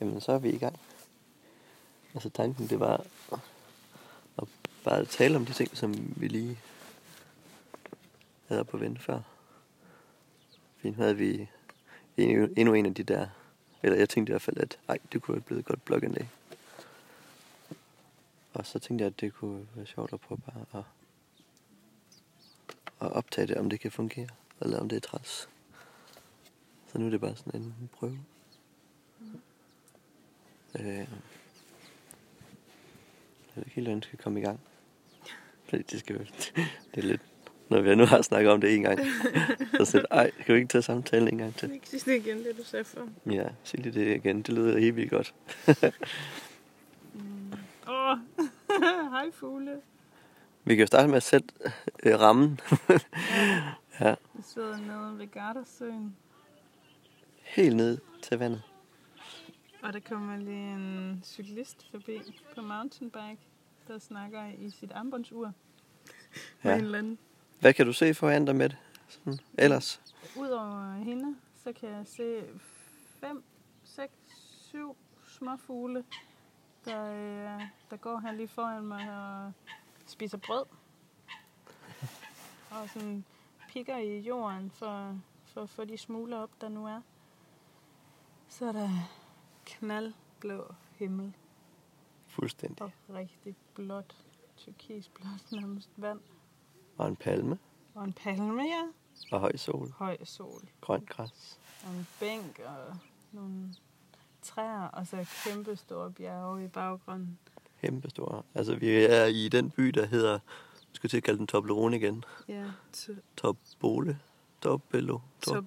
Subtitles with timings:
[0.00, 0.78] jamen så er vi i gang.
[2.14, 4.48] Altså tanken, det var at
[4.84, 6.58] bare tale om de ting, som vi lige
[8.46, 9.20] havde på vente før.
[10.76, 11.48] Fint havde vi
[12.16, 13.26] endnu, endnu en af de der,
[13.82, 16.28] eller jeg tænkte i hvert fald, at ej, det kunne have blevet et godt blogindlæg.
[18.52, 20.84] Og så tænkte jeg, at det kunne være sjovt at prøve bare at,
[23.00, 24.28] at optage det, om det kan fungere,
[24.60, 25.48] eller om det er træls.
[26.92, 28.18] Så nu er det bare sådan en prøve.
[30.74, 31.06] Øh, jeg
[33.54, 34.60] ved ikke helt, hvordan det skal komme i gang.
[35.68, 36.18] Fordi det skal
[36.94, 37.20] det er lidt,
[37.68, 39.00] når vi nu har snakket om det en gang.
[39.78, 41.72] Så sådan, ej, kan vi ikke tage samtalen en gang til?
[41.72, 43.06] Ikke sidste igen, det du sagde før.
[43.26, 44.36] Ja, sig lige det igen.
[44.42, 45.34] Det lyder helt vildt godt.
[47.88, 48.18] Åh, oh.
[49.12, 49.80] hej fugle.
[50.64, 51.48] Vi kan jo starte med at sætte
[52.02, 52.60] øh, rammen.
[54.00, 56.16] ja, Vi sidder nede ved Gardersøen,
[57.42, 58.62] helt ned til vandet.
[59.82, 62.18] Og der kommer lige en cyklist forbi
[62.54, 63.38] på mountainbike,
[63.88, 65.52] der snakker i sit armbåndsur
[66.64, 66.74] Ja.
[66.74, 67.18] en eller anden.
[67.60, 68.76] Hvad kan du se foran dig med det?
[69.08, 70.00] Sådan, ellers?
[70.36, 72.42] Udover hende, så kan jeg se
[73.20, 73.44] 5,
[73.84, 74.12] 6,
[74.70, 74.96] 7
[75.28, 76.04] små fugle,
[76.84, 79.52] der, øh, der går her lige foran mig og
[80.06, 80.64] spiser brød.
[82.70, 83.24] Og sådan
[83.68, 87.00] pikker i jorden for, for at få de smuler op, der nu er.
[88.48, 88.88] Så er der
[89.68, 91.32] knaldblå himmel
[92.26, 92.82] Fuldstændig.
[92.82, 94.16] og rigtig blåt,
[94.56, 96.20] turkisblåt nærmest vand.
[96.96, 97.58] Og en palme.
[97.94, 98.82] Og en palme, ja.
[99.32, 99.90] Og høj sol.
[99.96, 100.68] Høj sol.
[100.80, 101.60] Grønt græs.
[101.86, 102.96] Og en bænk og
[103.32, 103.74] nogle
[104.42, 107.38] træer, og så kæmpe store bjerge i baggrunden.
[107.80, 108.42] Kæmpe store.
[108.54, 110.40] Altså, vi er i den by, der hedder, jeg
[110.92, 112.24] skal til at kalde den Toblerone igen.
[112.48, 114.18] Ja, to, Tobole.
[114.62, 115.18] Tobelo.
[115.42, 115.62] to,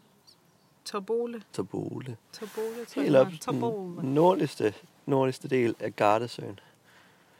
[1.53, 2.17] Tobole.
[2.33, 3.27] Tobole, tror Helt op
[4.01, 4.73] den nordligste,
[5.05, 6.59] nordligste del af Gardesøen.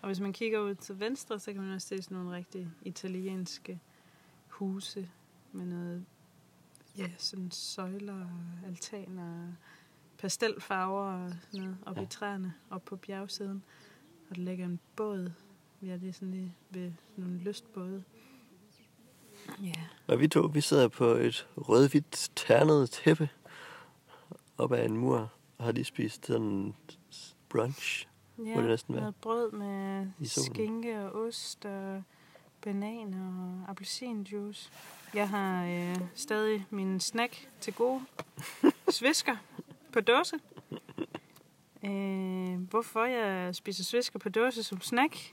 [0.01, 2.67] Og hvis man kigger ud til venstre, så kan man også se sådan nogle rigtig
[2.81, 3.79] italienske
[4.47, 5.09] huse
[5.51, 6.05] med noget,
[6.97, 9.47] ja, sådan søjler og altaner,
[10.17, 12.01] pastelfarver og sådan noget op ja.
[12.01, 12.05] Ja.
[12.05, 13.63] i træerne, op på bjergsiden.
[14.29, 15.31] Og der ligger en båd.
[15.79, 18.03] Vi er lige sådan lige ved nogle lystbåde.
[19.63, 19.73] Ja,
[20.07, 23.29] Og vi to, vi sidder på et rødhvidt ternet tæppe
[24.61, 26.73] op ad en mur og har lige spist sådan
[27.49, 28.07] brunch.
[28.37, 29.01] ja det næsten være.
[29.01, 32.03] noget brød med skinke og ost og
[32.61, 34.69] bananer og appelsinjuice.
[35.13, 38.01] Jeg har øh, stadig min snack til gode.
[38.89, 39.35] Svisker
[39.93, 40.35] på dåse.
[41.85, 45.31] Øh, hvorfor jeg spiser svisker på dåse som snack,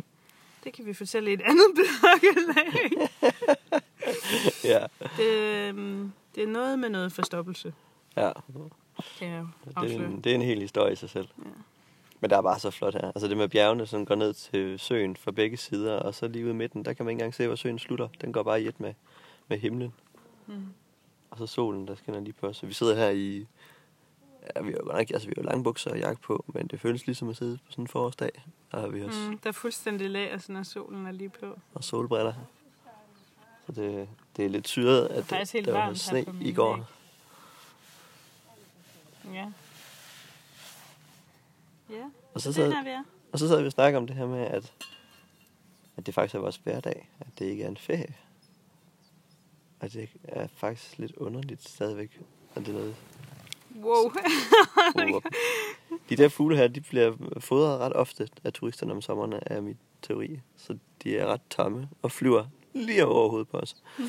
[0.65, 3.09] det kan vi fortælle i et andet blogindlæg.
[4.65, 4.87] Ja.
[5.17, 7.75] Det, øh, det er noget med noget forstoppelse,
[8.17, 8.33] ja.
[9.19, 9.47] Kan jeg
[9.83, 11.29] Det er, en, det er en hel historie i sig selv.
[11.39, 11.51] Ja.
[12.21, 13.13] Men der er bare så flot her.
[13.15, 16.45] Altså det med bjergene, som går ned til søen fra begge sider, og så lige
[16.45, 18.09] ude i midten, der kan man ikke engang se, hvor søen slutter.
[18.21, 18.95] Den går bare i et med,
[19.49, 19.95] med himlen.
[20.47, 20.67] Mm.
[21.31, 22.57] Og så solen, der skinner lige på os.
[22.57, 23.47] Så vi sidder her i...
[24.57, 26.67] Ja, vi har jo godt nok, altså vi har lange bukser og jakke på, men
[26.67, 28.31] det føles ligesom at sidde på sådan en forårsdag.
[28.73, 29.31] Der har vi også.
[29.31, 29.39] Mm.
[29.39, 31.59] Der er fuldstændig lag, når solen er lige på.
[31.75, 32.35] Og solbriller.
[33.67, 36.77] Så det, det er lidt syret, at helt der var sne i går.
[36.77, 36.85] væg.
[39.33, 39.53] Ja.
[41.91, 42.91] Ja, Og så sad, vi
[43.33, 44.73] og så sad vi og snakkede om det her med, at,
[45.97, 47.11] at det faktisk er vores hverdag.
[47.21, 48.15] At det ikke er en ferie.
[49.81, 52.21] Og det er faktisk lidt underligt stadigvæk.
[52.55, 52.97] At det er noget,
[53.83, 54.11] Wow.
[56.09, 59.79] de der fugle her, de bliver fodret ret ofte af turisterne om sommeren, er min
[60.03, 60.41] teori.
[60.57, 63.77] Så de er ret tomme og flyver lige over hovedet på os.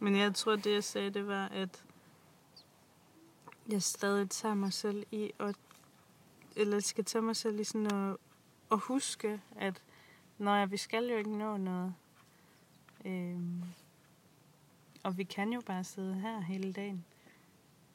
[0.00, 1.82] Men jeg tror, det jeg sagde, det var, at
[3.68, 5.56] jeg stadig tager mig selv i, at,
[6.56, 8.16] eller skal tage mig selv i sådan at,
[8.72, 9.82] at huske, at
[10.38, 11.94] når vi skal jo ikke nå noget.
[13.04, 13.62] Øhm,
[15.02, 17.04] og vi kan jo bare sidde her hele dagen,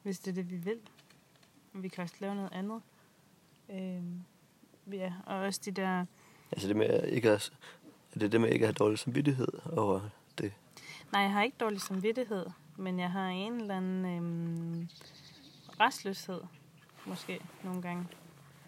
[0.02, 0.80] hvis det er det, vi vil.
[1.74, 2.82] Og vi kan også lave noget andet.
[3.70, 4.24] Øhm,
[4.92, 6.06] ja, og også de der
[6.52, 7.52] Altså det med at ikke at,
[8.14, 10.00] er det det med ikke at have dårlig samvittighed over
[10.38, 10.52] det.
[11.12, 12.46] Nej, jeg har ikke dårlig samvittighed,
[12.76, 14.88] men jeg har en eller anden øhm,
[15.80, 16.40] restløshed,
[17.06, 18.06] måske nogle gange.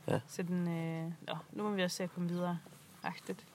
[0.08, 0.20] Ja.
[0.28, 2.58] Så den, øh, nå, nu må vi også se at komme videre.
[3.02, 3.46] Agtigt.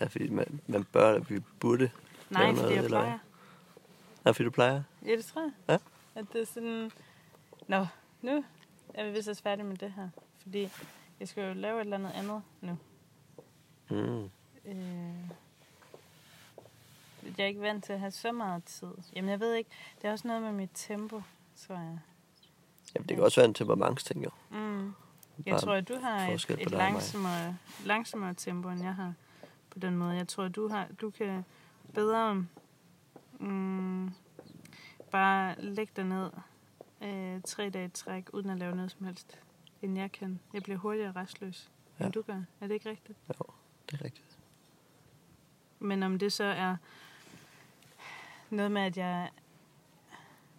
[0.00, 1.90] Ja, fordi man, man bør, vi burde.
[2.30, 3.18] Nej, fordi noget, jeg eller- plejer.
[4.24, 4.82] Nej, fordi du plejer.
[5.06, 5.52] Ja, det tror jeg.
[5.68, 5.78] Ja.
[6.20, 6.90] At det er sådan...
[7.68, 7.86] Nå,
[8.22, 8.44] nu
[8.94, 10.08] er vi vist også færdige med det her.
[10.42, 10.68] Fordi
[11.20, 12.78] jeg skal jo lave et eller andet andet nu.
[13.90, 14.30] Mm.
[14.64, 15.28] Øh,
[17.38, 18.88] jeg er ikke vant til at have så meget tid.
[19.16, 19.70] Jamen, jeg ved ikke.
[20.02, 21.22] Det er også noget med mit tempo,
[21.56, 21.98] tror jeg.
[22.94, 24.30] Jamen, det kan også være en temperamentsting, jo.
[24.50, 24.94] Mm.
[25.46, 29.14] Jeg Bare tror, at du har et, et langsommere, langsommere tempo, end jeg har
[29.70, 30.16] på den måde.
[30.16, 31.44] Jeg tror, at du, har, du kan
[31.94, 32.46] bedre
[33.38, 34.10] mm,
[35.10, 36.30] bare lægge dig ned
[37.02, 39.38] øh, tre dage træk, uden at lave noget som helst,
[39.82, 40.40] end jeg kan.
[40.52, 41.70] Jeg bliver hurtigere restløs.
[42.00, 42.04] Ja.
[42.04, 42.42] end du gør.
[42.60, 43.18] Er det ikke rigtigt?
[43.28, 43.44] Jo,
[43.90, 44.38] det er rigtigt.
[45.78, 46.76] Men om det så er
[48.50, 49.30] noget med, at jeg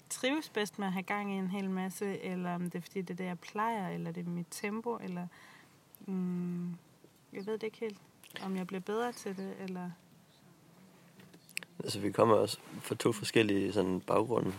[0.10, 3.02] trives bedst med at have gang i en hel masse, eller om det er fordi,
[3.02, 5.28] det er det, jeg plejer, eller det er mit tempo, eller...
[6.06, 6.70] Mm,
[7.34, 8.02] jeg ved det ikke helt.
[8.44, 9.92] Om jeg bliver bedre til det, eller...
[11.80, 14.54] Altså, vi kommer også fra to forskellige sådan, baggrunde,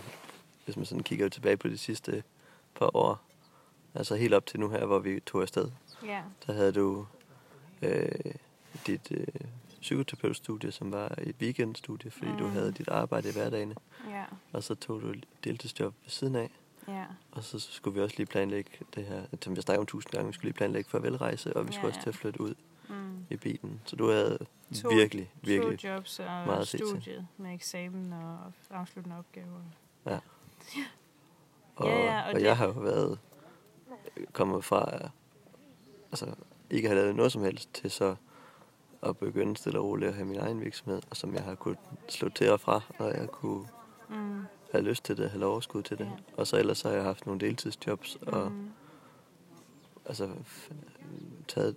[0.64, 2.22] hvis man sådan kigger tilbage på de sidste
[2.75, 3.20] par år.
[3.94, 5.70] Altså helt op til nu her, hvor vi tog afsted.
[6.04, 6.22] Ja.
[6.46, 7.06] Der havde du
[7.82, 8.34] øh,
[8.87, 9.26] dit øh,
[9.87, 12.38] psykoterapeutstudie, som var et weekendstudie, fordi mm.
[12.38, 13.75] du havde dit arbejde i hverdagen.
[14.11, 14.25] Ja.
[14.53, 16.50] Og så tog du deltidsjob ved siden af.
[16.88, 17.05] Ja.
[17.33, 20.27] Og så skulle vi også lige planlægge det her, som jeg snakker om tusind gange,
[20.27, 22.03] vi skulle lige planlægge farvelrejse, og vi Ja, skulle også ja.
[22.03, 22.55] til at flytte ud
[22.88, 23.25] Mm.
[23.31, 23.81] i bilen.
[23.85, 24.38] Så du havde
[24.75, 25.79] To- virkelig, virkelig...
[25.79, 28.39] To jobs og meget studiet med eksamen og
[28.71, 29.61] afsluttende opgaver.
[30.05, 30.12] Og,
[31.89, 33.19] Ja, ja, og og det- jeg har jo været
[34.32, 35.09] kommet fra
[36.12, 36.35] altså
[36.71, 38.17] ikke have lavet noget som helst til så
[39.08, 41.79] at begynde stille og roligt at have min egen virksomhed, og som jeg har kunnet
[42.08, 43.69] slå til og fra, når jeg kunne
[44.08, 44.43] Mm.
[44.73, 46.05] have lyst til det, have overskud til det.
[46.05, 46.11] Ja.
[46.37, 48.70] Og så ellers så har jeg haft nogle deltidsjobs, og Mm.
[50.05, 50.31] altså
[51.49, 51.76] taget,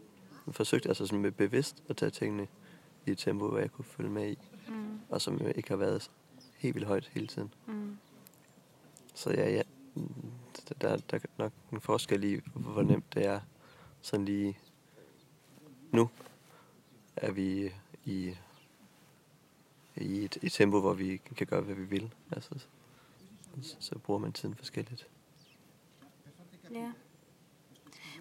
[0.52, 2.48] forsøgt altså sådan med bevidst at tage tingene
[3.06, 4.38] i et tempo, hvor jeg kunne følge med i,
[4.68, 5.00] Mm.
[5.10, 6.12] og som ikke har været
[6.58, 7.54] helt vildt højt hele tiden.
[7.68, 7.98] Mm.
[9.16, 9.62] Så ja, ja
[10.82, 13.40] der, der er nok en forskel i, hvor nemt det er.
[14.02, 14.58] Sådan lige
[15.92, 16.10] nu
[17.22, 17.74] er vi
[18.06, 18.36] i,
[19.96, 22.14] i et, et tempo, hvor vi kan gøre, hvad vi vil.
[22.32, 22.50] Altså,
[23.62, 25.08] så, så bruger man tiden forskelligt.
[26.72, 26.92] Ja.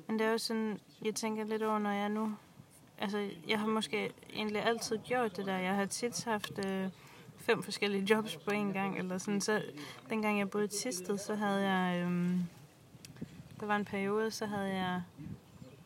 [0.06, 2.36] Men det er jo sådan, jeg tænker lidt over, når jeg nu...
[2.98, 5.58] Altså, jeg har måske egentlig altid gjort det der.
[5.58, 6.90] Jeg har tit haft øh,
[7.36, 9.40] fem forskellige jobs på en gang, eller sådan.
[9.40, 9.62] Så
[10.10, 12.02] dengang jeg boede i Tisted, så havde jeg...
[12.02, 12.40] Øh,
[13.60, 15.02] der var en periode, så havde jeg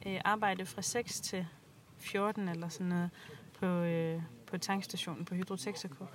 [0.07, 1.47] øh, arbejdet fra 6 til
[2.03, 3.11] 14 eller sådan noget
[3.59, 6.07] på, øh, på tankstationen på Hydro Texaco.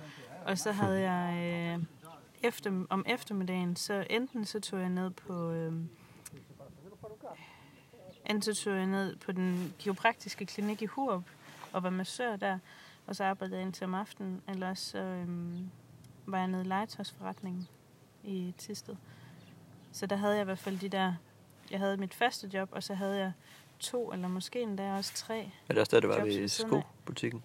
[0.44, 1.36] Og så havde jeg
[1.78, 1.84] øh,
[2.42, 5.50] efter, om eftermiddagen, så enten så tog jeg ned på...
[5.50, 5.72] Øh,
[8.26, 11.24] enten så tog jeg ned på den geopraktiske klinik i Hurup
[11.72, 12.58] og var massør der,
[13.06, 15.28] og så arbejdede jeg indtil om aftenen, eller så øh,
[16.26, 17.68] var jeg nede i legetøjsforretningen
[18.24, 18.96] i Tisted.
[19.92, 21.14] Så der havde jeg i hvert fald de der,
[21.70, 23.32] jeg havde mit faste job, og så havde jeg
[23.80, 25.50] to, eller måske endda også tre.
[25.68, 27.42] Er det også der, det var ved skobutikken?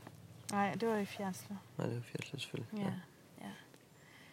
[0.52, 1.58] Nej, det var i Fjerdslev.
[1.78, 2.78] Nej, det var fjerdslet selvfølgelig.
[2.78, 2.94] Ja,
[3.42, 3.52] ja.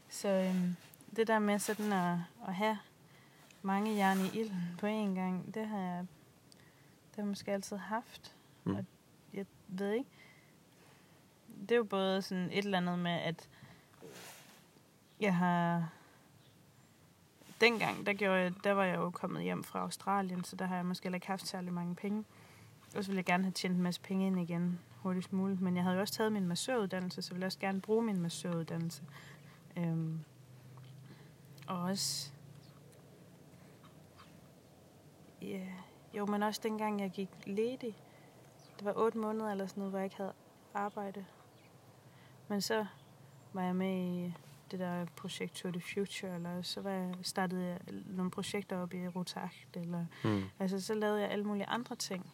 [0.08, 0.76] Så øhm,
[1.17, 2.19] det der med sådan at,
[2.49, 2.79] at have
[3.62, 6.06] mange jern i ilden på én gang, det har jeg,
[7.11, 8.37] det har jeg måske altid haft.
[8.64, 8.75] Mm.
[8.75, 8.85] Og
[9.35, 10.11] jeg ved ikke,
[11.61, 13.49] det er jo både sådan et eller andet med, at
[15.20, 15.88] jeg har...
[17.61, 20.77] Dengang, der, gjorde jeg, der var jeg jo kommet hjem fra Australien, så der har
[20.77, 22.25] jeg måske heller ikke haft særlig mange penge.
[22.97, 25.61] Og så ville jeg gerne have tjent en masse penge ind igen hurtigst muligt.
[25.61, 28.21] Men jeg havde jo også taget min massøruddannelse, så ville jeg også gerne bruge min
[28.21, 29.03] massøruddannelse.
[29.77, 30.21] Øhm,
[31.67, 32.33] og også...
[35.43, 35.67] Ja,
[36.15, 37.96] jo, men også dengang jeg gik ledig.
[38.77, 40.32] Det var otte måneder eller sådan noget, hvor jeg ikke havde
[40.75, 41.25] arbejde.
[42.49, 42.87] Men så
[43.53, 44.34] var jeg med i
[44.70, 48.94] det der projekt Tour de Future, eller så var jeg, startede jeg nogle projekter op
[48.94, 50.43] i Rotagt, eller Mm.
[50.58, 52.32] altså så lavede jeg alle mulige andre ting.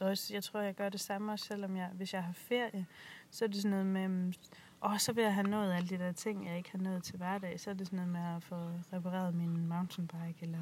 [0.00, 2.86] Også, jeg tror, jeg gør det samme også, selvom jeg, hvis jeg har ferie,
[3.30, 4.34] så er det sådan noget med, mm,
[4.84, 7.16] åh, så vil jeg have nået alle de der ting, jeg ikke har nået til
[7.16, 7.60] hverdag.
[7.60, 8.54] Så er det sådan noget med at få
[8.92, 10.60] repareret min mountainbike, eller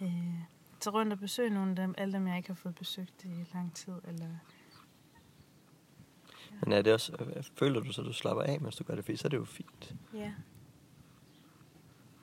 [0.00, 0.34] øh,
[0.80, 3.44] tage rundt og besøge nogle af dem, alle dem, jeg ikke har fået besøgt i
[3.54, 4.28] lang tid, eller
[6.62, 9.04] Men er det også, øh, føler du så, du slapper af, mens du gør det?
[9.04, 10.32] Fordi så er det jo fint, ja.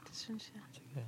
[0.08, 0.62] Det synes jeg.
[0.96, 1.06] jeg.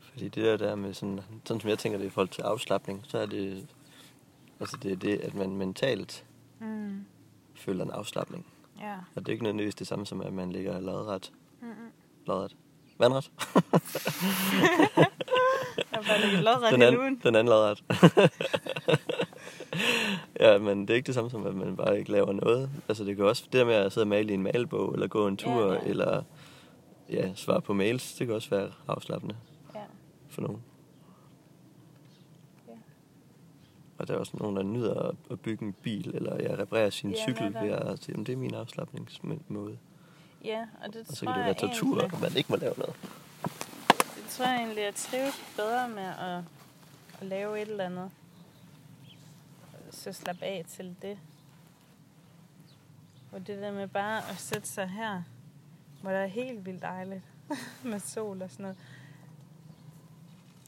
[0.00, 3.04] Fordi det der, der med sådan, sådan som jeg tænker det i forhold til afslappning,
[3.08, 3.66] så er det,
[4.60, 6.24] altså det er det, at man mentalt
[6.60, 7.04] Mm,
[7.54, 8.46] føler en afslappning.
[8.80, 8.94] ja.
[9.14, 11.32] Og det er ikke nødvendigvis det samme som, at man ligger lodret.
[11.60, 11.74] Mm-mm.
[12.26, 12.56] Lodret.
[12.98, 13.30] Vandret.
[15.76, 17.84] Jeg har bare ligget lodret den, anden, den anden lodret.
[20.40, 22.70] ja, men det er ikke det samme som, at man bare ikke laver noget.
[22.88, 25.06] Altså det kan også, det der med at sidde og male i en malbog, eller
[25.06, 25.80] gå en tur, Ja, ja.
[25.84, 26.22] eller
[27.10, 29.36] ja, svare på mails, det kan også være afslappende
[29.74, 29.80] Ja.
[30.28, 30.62] for nogen.
[32.68, 32.72] Ja.
[33.98, 36.90] Og der er også nogen, der nyder at- at bygge en bil, eller ja, reparere
[36.90, 39.78] sin Ja, cykel ved at sige, "Jamen, det er min afslappningsmåde.
[40.44, 42.50] Ja, og det Og så tror kan det jeg være tortur, egentlig, og man ikke
[42.52, 42.94] må lave noget.
[44.16, 46.42] det tror jeg egentlig, at trives bedre med at,
[47.20, 48.10] at lave et eller andet.
[49.94, 51.18] Så slap af til det.
[53.32, 55.22] Og det der med bare at sætte sig her,
[56.02, 57.22] hvor der er helt vildt dejligt
[57.84, 58.78] med sol og sådan noget.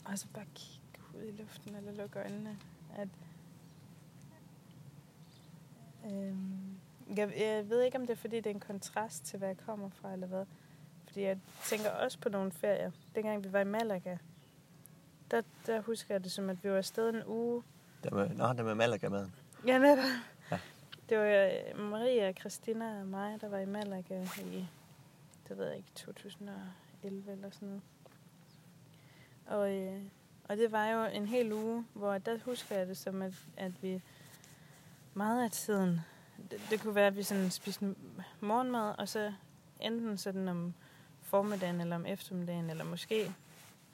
[0.05, 2.57] Og så bare kigge ud i luften eller lukke øjnene.
[2.95, 3.07] At,
[6.05, 6.77] øhm,
[7.17, 9.57] jeg, jeg ved ikke, om det er, fordi det er en kontrast til, hvad jeg
[9.57, 10.45] kommer fra, eller hvad.
[11.07, 12.91] Fordi jeg tænker også på nogle ferier.
[13.15, 14.17] Dengang vi var i Malaga,
[15.31, 17.63] der, der husker jeg det som, at vi var afsted en uge.
[18.07, 19.35] Det med, nå, det med Malaga-maden.
[19.65, 20.03] Ja, netop.
[20.51, 20.59] Ja.
[21.09, 24.67] Det var øh, Maria, Christina og mig, der var i Malaga i,
[25.47, 27.81] det ved jeg ikke, 2011 eller sådan noget.
[29.45, 30.01] Og, øh,
[30.43, 33.83] og det var jo en hel uge, hvor der husker jeg det som, at, at
[33.83, 34.01] vi
[35.13, 36.01] meget af tiden,
[36.51, 37.95] det, det kunne være, at vi sådan spiste
[38.39, 39.33] morgenmad, og så
[39.79, 40.73] enten sådan om
[41.21, 43.31] formiddagen eller om eftermiddagen, eller måske,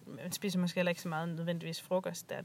[0.05, 2.41] man spiser måske heller ikke så meget nødvendigvis frokost, der,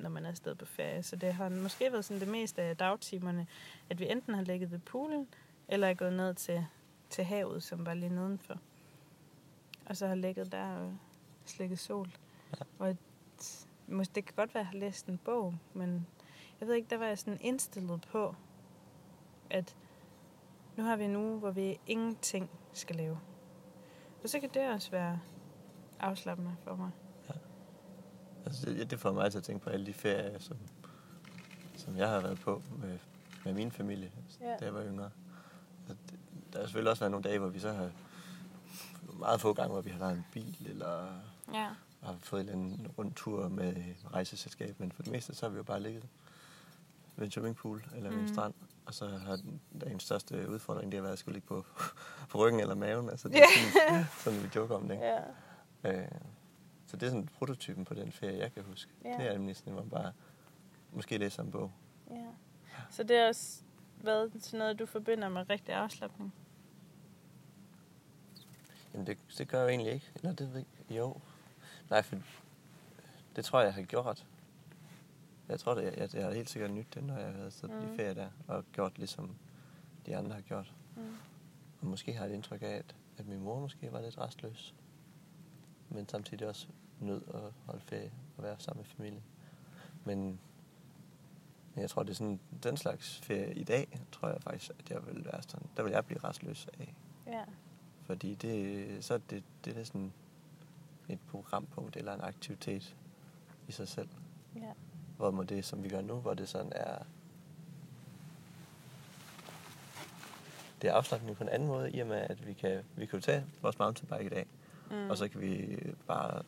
[0.00, 1.02] når man er afsted på ferie.
[1.02, 3.46] Så det har måske været sådan det meste af dagtimerne,
[3.90, 5.28] at vi enten har ligget ved poolen,
[5.68, 6.66] eller er gået ned til,
[7.10, 8.58] til havet, som var lige nedenfor.
[9.86, 10.98] Og så har ligget der og
[11.44, 12.10] slikket sol.
[12.52, 12.64] Ja.
[12.78, 12.98] Og et,
[13.88, 16.06] mås- det kan godt være, at jeg har læst en bog, men
[16.60, 18.34] jeg ved ikke, der var jeg sådan indstillet på,
[19.50, 19.76] at
[20.76, 23.18] nu har vi en uge, hvor vi ingenting skal lave.
[24.22, 25.20] Og så kan det også være
[26.00, 26.90] afslappende for mig.
[28.46, 30.56] Altså, det, det får mig til at tænke på alle de ferier, som,
[31.76, 32.98] som jeg har været på med,
[33.44, 34.10] med min familie,
[34.40, 34.46] Ja.
[34.60, 35.10] da jeg var yngre.
[35.88, 36.18] Så det,
[36.52, 37.90] der har selvfølgelig også været nogle dage, hvor vi så har
[39.18, 41.06] meget få gange, hvor vi har lejet en bil, eller
[41.54, 41.68] Ja.
[42.02, 43.74] har fået en rundtur med
[44.12, 46.04] rejseselskab, men for det meste, så har vi jo bare ligget
[47.16, 48.34] ved en swimmingpool eller ved en Mhm.
[48.34, 48.54] strand,
[48.86, 49.36] og så har
[49.80, 51.64] den, største udfordring, det har været at skulle ligge på,
[52.30, 53.10] på ryggen eller maven.
[53.10, 53.42] Altså, det er
[53.88, 54.98] sådan, sådan, vi joker om det.
[54.98, 55.18] Ja.
[56.02, 56.08] Øh,
[56.86, 58.92] så det er sådan prototypen på den ferie, jeg kan huske.
[59.04, 59.08] Ja.
[59.10, 60.12] Det er nemlig sådan, hvor man bare
[60.92, 61.72] måske læser en bog.
[62.10, 62.26] ja.
[62.90, 63.62] Så det har også
[64.00, 66.34] været sådan noget, du forbinder med rigtig afslappning.
[68.94, 70.10] Jamen det, det gør jeg jo egentlig ikke.
[70.14, 71.20] Eller det ved jeg Jo.
[71.90, 72.16] Nej, for
[73.36, 74.26] det tror jeg, jeg har gjort.
[75.48, 77.72] Jeg tror, det, jeg, jeg har helt sikkert nyt det, når jeg så mm.
[77.72, 77.92] Mm.
[77.92, 79.36] i ferie der, og gjort ligesom
[80.06, 80.74] de andre har gjort.
[80.96, 81.16] Mm.
[81.80, 84.74] Og måske har jeg et indtryk af, at, at min mor måske var lidt restløs.
[85.90, 86.66] Men samtidig også
[87.00, 89.22] nød at holde ferie og være sammen med familien.
[90.04, 90.18] Men,
[91.74, 94.90] men jeg tror, det er sådan den slags ferie i dag, tror jeg faktisk, at
[94.90, 95.66] jeg vil være sådan.
[95.76, 96.94] Der vil jeg blive restløs af.
[97.26, 97.44] Ja.
[98.02, 100.12] Fordi det, så er det, det er sådan
[101.08, 102.96] et programpunkt eller en aktivitet
[103.68, 104.08] i sig selv.
[104.56, 104.72] Ja.
[105.16, 106.98] Hvor må det, som vi gør nu, hvor det sådan er...
[110.82, 113.18] Det er afslappning på en anden måde, i og med, at vi kan, vi kan
[113.18, 114.46] jo tage vores mountainbike i dag,
[114.90, 114.96] Mm.
[114.96, 115.10] mm.
[115.10, 116.42] og så kan vi bare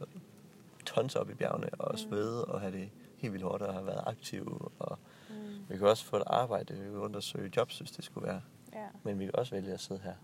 [0.86, 1.98] tonse op i bjergene og Mm.
[1.98, 4.70] svede og have det helt vildt hårdt og have været aktive.
[4.78, 5.34] Og Mm.
[5.68, 8.42] vi kan også få et arbejde, vi kan undersøge jobs, hvis det skulle være.
[8.72, 8.86] Ja.
[9.02, 10.14] Men vi kan også vælge at sidde her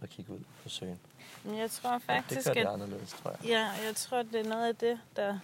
[0.00, 0.98] og kigge ud på søen.
[1.44, 3.40] Men jeg tror faktisk, det gør det at anderledes, tror jeg.
[3.48, 5.38] Ja, jeg tror, det er noget af det, der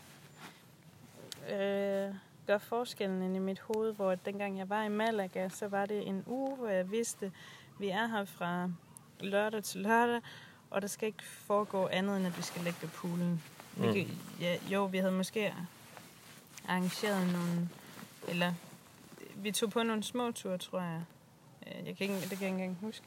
[1.51, 2.15] øh,
[2.47, 6.25] gør forskellen i mit hoved, hvor dengang jeg var i Malaga, så var det en
[6.27, 7.33] uge, hvor jeg vidste,
[7.79, 8.71] vi er her fra
[9.21, 10.21] lørdag til lørdag,
[10.71, 13.43] og der skal ikke foregå andet, end at vi skal lægge poolen.
[13.77, 13.93] Vi Mm.
[13.93, 14.09] kan,
[14.41, 15.55] ja, jo, vi havde måske
[16.69, 17.69] arrangeret nogle,
[18.29, 18.53] eller
[19.37, 21.03] vi tog på nogle små ture, tror jeg.
[21.67, 23.07] Øh, Jeg kan ikke, det kan jeg ikke engang huske.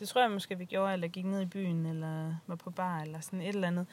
[0.00, 3.00] Det tror jeg måske, vi gjorde, eller gik ned i byen, eller var på bar,
[3.00, 3.86] eller sådan et eller andet.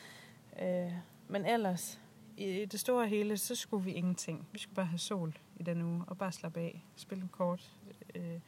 [0.61, 0.91] Øh,
[1.27, 1.99] men ellers,
[2.37, 4.47] i det store hele, så skulle vi ingenting.
[4.51, 7.71] Vi skulle bare have sol i den uge, og bare slappe af, spille nogle kort,
[8.15, 8.39] øh,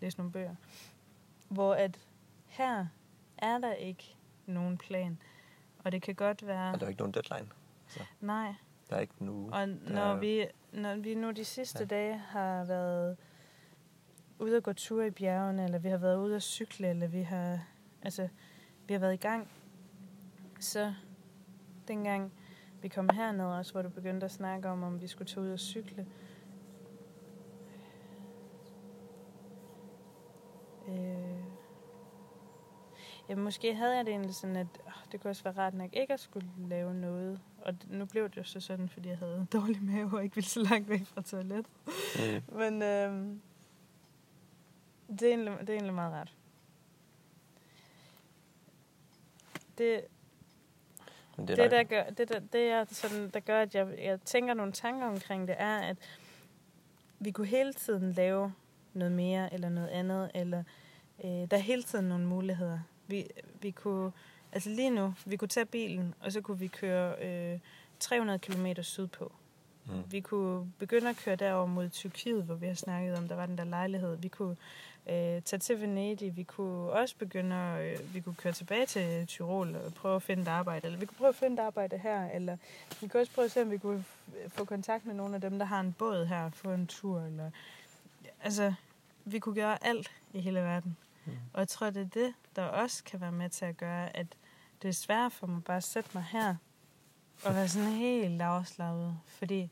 [0.00, 0.54] læse nogle bøger.
[1.48, 1.98] Hvor at
[2.46, 2.86] her
[3.38, 4.14] er der ikke
[4.48, 5.18] nogen plan.
[5.84, 6.72] Og det kan godt være...
[6.72, 7.48] Og der er ikke nogen deadline.
[8.20, 8.54] Nej,
[8.90, 9.52] Der er ikke uge.
[9.52, 11.84] og når er- vi, når vi nu de sidste Ja.
[11.84, 13.16] dage har været
[14.38, 17.22] ude at gå tur i bjergene, eller vi har været ude at cykle, eller vi
[17.22, 17.58] har,
[18.02, 18.28] altså,
[18.86, 19.48] vi har været i gang,
[20.60, 20.94] så
[21.88, 22.32] dengang
[22.82, 25.50] vi kom herned også, hvor du begyndte at snakke om, om vi skulle tage ud
[25.50, 26.06] og cykle, øh,
[33.28, 35.90] Ja, måske havde jeg det egentlig sådan, at åh, det kunne også være rart nok
[35.92, 37.40] ikke at skulle lave noget.
[37.62, 40.48] Og nu blev det jo så sådan, fordi jeg havde dårlig mave og ikke ville
[40.48, 41.66] så langt væk fra toilet.
[42.16, 42.56] Mm.
[42.56, 43.40] Men øhm,
[45.08, 46.34] det, er egentlig, det er egentlig meget rart.
[49.78, 50.04] Det,
[51.36, 53.94] Men det det, der, der gør, det, der, det er sådan, der gør, at jeg,
[53.98, 55.96] jeg tænker nogle tanker omkring det, er, at
[57.18, 58.52] vi kunne hele tiden lave
[58.94, 60.62] noget mere eller noget andet, eller
[61.24, 62.78] øh, der er hele tiden nogle muligheder.
[63.08, 63.26] Vi,
[63.62, 64.12] vi kunne,
[64.52, 67.58] altså lige nu, vi kunne tage bilen, og så kunne vi køre øh,
[68.00, 69.32] 300 km sydpå.
[69.86, 70.02] Mm.
[70.10, 73.46] Vi kunne begynde at køre derover mod Tyrkiet, hvor vi har snakket om, der var
[73.46, 74.16] den der lejlighed.
[74.16, 74.56] Vi kunne
[75.08, 76.36] øh, tage til Venedig.
[76.36, 80.22] Vi kunne også begynde at, øh, vi kunne køre tilbage til Tyrol og prøve at
[80.22, 80.86] finde et arbejde.
[80.86, 82.30] Eller vi kunne prøve at finde et arbejde her.
[82.30, 82.56] Eller
[83.00, 84.04] vi kunne også prøve at se, om vi kunne
[84.48, 87.20] få kontakt med nogle af dem, der har en båd her få en tur.
[87.20, 87.50] Eller,
[88.42, 88.74] altså,
[89.24, 90.96] vi kunne gøre alt i hele verden.
[91.28, 91.38] Mm.
[91.52, 94.26] Og jeg tror, det er det, der også kan være med til at gøre, at
[94.82, 96.56] det er svært for mig bare at sætte mig her
[97.44, 99.18] og være sådan helt afslappet.
[99.26, 99.70] Fordi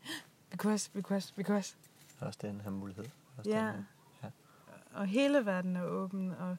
[0.51, 1.75] vi kunne også, vi kunne også, vi kunne også.
[2.21, 3.05] Også den her mulighed.
[3.37, 3.67] Også Ja.
[3.67, 3.83] Den her.
[4.23, 4.29] Ja.
[5.01, 6.57] Og hele verden er åben, og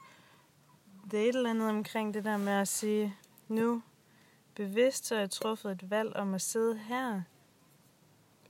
[1.11, 3.15] det er et eller andet omkring det der med at sige,
[3.47, 3.81] nu
[4.55, 7.21] bevidst så har jeg truffet et valg om at sidde her,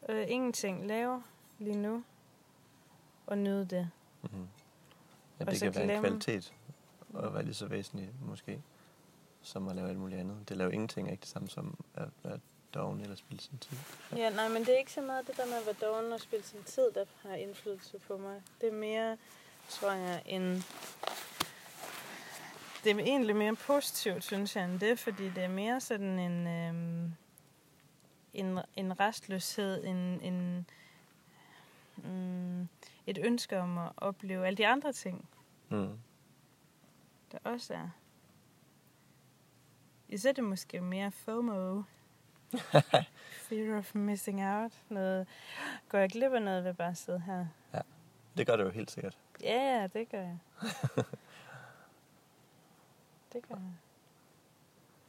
[0.01, 1.23] og ingenting lave
[1.59, 2.03] lige nu,
[3.27, 3.89] og nyde det.
[4.21, 4.47] Mm-hmm.
[5.39, 6.53] Ja, Og det kan være en glemme- kvalitet,
[7.13, 8.61] og være lige så væsentligt måske,
[9.41, 10.37] som at lave alt muligt andet.
[10.39, 12.39] Det at lave ingenting er ikke det samme som at være
[12.73, 13.77] doven eller spille sin tid.
[14.15, 16.19] Ja, nej, men det er ikke så meget det der med at være doven og
[16.19, 18.41] spille sin tid, der har indflydelse på mig.
[18.61, 19.17] Det er mere,
[19.69, 20.63] tror jeg, en...
[22.83, 26.47] Det er egentlig mere positivt, synes jeg, end det, fordi det er mere sådan en,
[26.47, 27.11] øhm,
[28.33, 30.69] en, en restløshed, en, en,
[32.03, 32.61] mm,
[33.07, 35.29] et ønske om at opleve alle de andre ting,
[35.69, 35.99] Mm.
[37.31, 37.89] der også er.
[40.09, 41.81] Især er det måske mere FOMO.
[43.47, 44.71] Fear of missing out.
[44.89, 45.27] Noget,
[45.89, 47.45] går jeg glip af noget ved bare at sidde her?
[48.37, 49.17] Det gør det jo helt sikkert.
[49.41, 50.37] Ja, ja, det gør jeg.
[53.33, 53.73] det gør jeg.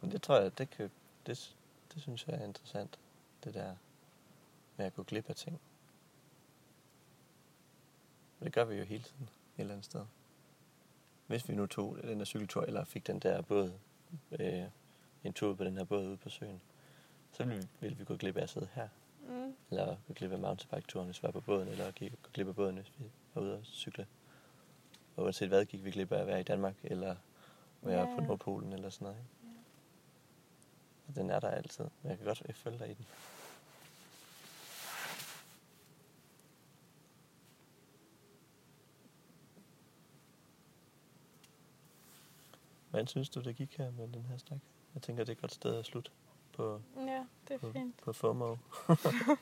[0.00, 0.90] Men det tror jeg, det, kan,
[1.26, 1.56] det,
[1.94, 2.98] det synes jeg er interessant.
[3.44, 3.74] Det der
[4.76, 5.60] med at gå glip af ting.
[8.40, 10.04] Og det gør vi jo hele tiden et eller andet sted.
[11.26, 13.72] Hvis vi nu tog den der cykeltur, eller fik den der båd,
[14.32, 14.62] øh,
[15.24, 16.60] en tur på den her båd ude på søen,
[17.32, 18.88] så ville vi, ville vi gå glip af at sidde her.
[19.28, 19.54] Mm.
[19.70, 21.84] Eller gå glip af mountainbike-turen, hvis vi var på båden, eller
[22.22, 24.06] gå glip af båden, hvis vi var ude og cykle.
[25.16, 27.16] Og uanset hvad, gik vi glip af at være i Danmark, eller
[27.82, 28.20] være Ja, på.
[28.20, 29.18] Nordpolen, eller sådan noget.
[29.18, 29.30] Ikke?
[31.08, 33.06] Og den er der altid, men jeg kan godt følge dig i den.
[42.98, 44.58] Hvordan synes du, det gik her med den her snak?
[44.94, 46.10] Jeg tænker, det er et godt sted at slutte
[46.52, 47.96] på, Ja, det er på, fint.
[48.02, 48.56] på FOMO.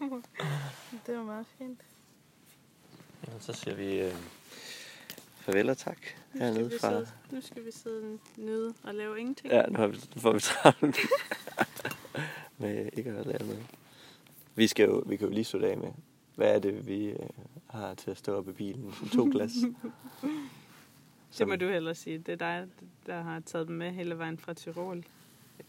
[1.07, 1.81] Det var meget fint.
[3.27, 4.14] Ja, så siger vi øh,
[5.40, 6.88] farvel og tak Nu skal, hernede vi fra...
[6.90, 9.53] sidde, nu skal vi sidde nede og lave ingenting.
[9.53, 10.97] Ja, nu, har vi, nu får vi travlt
[12.59, 13.66] med ikke at lave noget.
[14.55, 15.90] Vi, skal jo, vi kan jo lige slutte af med,
[16.35, 17.29] hvad er det, vi øh,
[17.71, 18.92] har til at stå op i bilen?
[19.12, 19.53] To glas.
[21.39, 22.19] Det må du hellere sige.
[22.19, 22.67] Det er dig,
[23.07, 25.05] der har taget dem med hele vejen fra Tirol.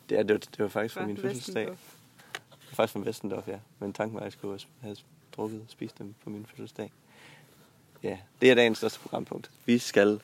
[0.09, 1.61] Det, er, det, var, det var faktisk Fra min fødselsdag.
[1.67, 1.69] Det
[2.71, 3.59] var faktisk fra Vestendorf, ja.
[3.79, 4.95] Men tanken var, at jeg skulle have
[5.37, 6.91] drukket og spist dem på min fødselsdag.
[8.03, 9.51] Ja, det er dagens største programpunkt.
[9.65, 10.21] Vi skal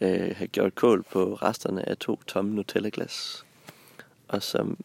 [0.00, 3.44] øh, have gjort kål på resterne af to tomme Nutella-glas.
[4.28, 4.78] Og som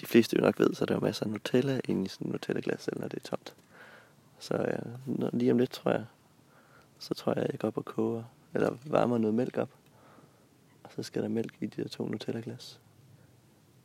[0.00, 2.26] de fleste jo nok ved, så er der jo masser af Nutella inde i sådan
[2.26, 3.54] en Nutella-glas, eller når det er tomt.
[4.38, 6.04] Så når- lige om lidt, tror jeg,
[6.98, 8.22] så tror jeg, jeg går op og koger,
[8.54, 9.70] eller varmer noget mælk op.
[10.82, 12.80] Og så skal der mælk i de der to Nutella-glas.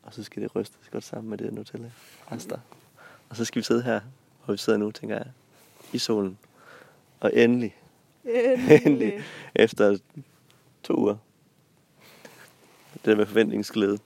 [0.03, 1.91] Og så skal det rystes godt sammen med det Nutella
[2.31, 2.59] rester.
[3.29, 4.01] Og så skal vi sidde her,
[4.45, 5.27] hvor vi sidder nu, tænker jeg,
[5.93, 6.37] i solen.
[7.19, 7.75] Og endelig,
[8.85, 9.23] endelig,
[9.55, 9.97] efter
[10.83, 11.17] to uger,
[12.93, 13.99] det der med forventningsglæde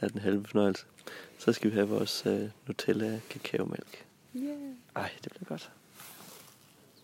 [0.00, 0.86] er den halve fornøjelse,
[1.38, 4.06] så skal vi have vores uh, Nutella kakaomælk.
[4.36, 4.56] Yeah.
[4.96, 5.70] Ej, det bliver godt.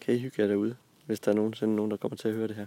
[0.01, 2.49] Kan I hygge jer derude, hvis der er nogensinde nogen, der kommer til at høre
[2.49, 2.67] det her?